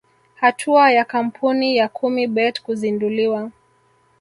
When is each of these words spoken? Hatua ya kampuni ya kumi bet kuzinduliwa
Hatua 0.35 0.91
ya 0.91 1.05
kampuni 1.05 1.77
ya 1.77 1.89
kumi 1.89 2.27
bet 2.27 2.61
kuzinduliwa 2.61 3.51